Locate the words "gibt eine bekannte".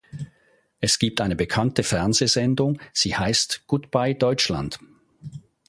0.97-1.83